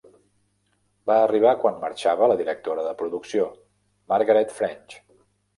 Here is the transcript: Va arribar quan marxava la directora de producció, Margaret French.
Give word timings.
Va 1.11 1.17
arribar 1.25 1.51
quan 1.65 1.77
marxava 1.83 2.31
la 2.33 2.37
directora 2.41 2.87
de 2.89 2.97
producció, 3.03 3.49
Margaret 4.15 4.57
French. 4.63 4.99